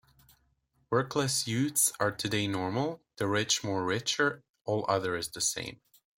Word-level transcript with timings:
"Workless 0.89 1.47
youths 1.47 1.93
are 1.99 2.09
today 2.11 2.47
normal, 2.47 3.03
the 3.17 3.27
rich 3.27 3.63
more 3.63 3.83
richer, 3.85 4.41
all 4.65 4.83
other 4.89 5.15
is 5.15 5.27
the 5.27 5.41
same". 5.41 5.79